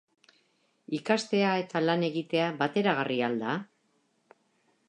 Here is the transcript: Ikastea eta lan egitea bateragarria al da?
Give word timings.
Ikastea 0.99 1.51
eta 1.65 1.83
lan 1.83 2.07
egitea 2.09 2.49
bateragarria 2.65 3.29
al 3.31 3.41
da? 3.47 3.57